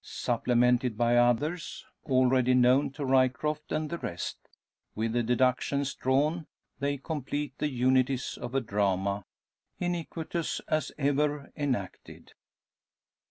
Supplemented 0.03 0.97
by 0.97 1.15
others 1.15 1.85
already 2.07 2.55
known 2.55 2.89
to 2.93 3.05
Ryecroft 3.05 3.71
and 3.71 3.87
the 3.87 3.99
rest, 3.99 4.39
with 4.95 5.13
the 5.13 5.21
deductions 5.21 5.93
drawn, 5.93 6.47
they 6.79 6.97
complete 6.97 7.55
the 7.59 7.69
unities 7.69 8.35
of 8.35 8.55
a 8.55 8.61
drama, 8.61 9.25
iniquitous 9.79 10.59
as 10.67 10.91
ever 10.97 11.51
enacted. 11.55 12.33